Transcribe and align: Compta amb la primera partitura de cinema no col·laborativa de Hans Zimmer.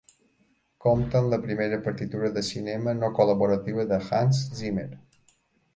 Compta 0.85 1.19
amb 1.19 1.29
la 1.33 1.39
primera 1.43 1.79
partitura 1.89 2.33
de 2.39 2.43
cinema 2.49 2.97
no 3.03 3.11
col·laborativa 3.21 3.87
de 3.95 4.03
Hans 4.09 4.43
Zimmer. 4.63 4.93